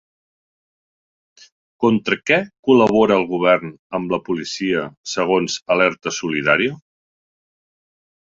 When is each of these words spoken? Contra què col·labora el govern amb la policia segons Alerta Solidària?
Contra 1.85 2.17
què 2.29 2.37
col·labora 2.69 3.17
el 3.21 3.27
govern 3.33 3.75
amb 3.99 4.15
la 4.15 4.19
policia 4.29 4.87
segons 5.13 5.59
Alerta 5.77 6.15
Solidària? 6.23 6.73